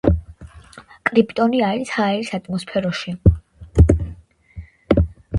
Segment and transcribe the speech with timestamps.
[1.09, 3.13] კრიპტონი არის ჰაერის ატმოსფეროში.